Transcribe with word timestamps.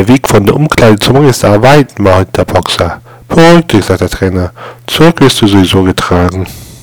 Der 0.00 0.08
Weg 0.08 0.26
von 0.26 0.46
der 0.46 0.56
Umkleide 0.56 0.98
zum 0.98 1.16
Ring 1.16 1.28
ist 1.28 1.44
da 1.44 1.60
weit, 1.60 1.98
meint 1.98 2.34
der 2.34 2.46
Boxer. 2.46 3.02
Beruhig 3.28 3.66
dich, 3.66 3.84
sagt 3.84 4.00
der 4.00 4.08
Trainer. 4.08 4.50
Zurück 4.86 5.20
wirst 5.20 5.42
du 5.42 5.46
sowieso 5.46 5.82
getragen. 5.82 6.46